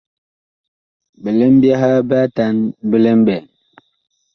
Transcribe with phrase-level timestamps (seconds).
[1.23, 2.55] Bilɛm byaha bi atan
[2.89, 3.45] bi lɛ mɓɛɛŋ.